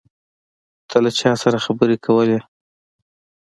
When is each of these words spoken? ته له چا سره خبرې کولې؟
ته 0.89 0.97
له 1.03 1.09
چا 1.19 1.31
سره 1.43 1.57
خبرې 1.65 1.97
کولې؟ 2.05 2.39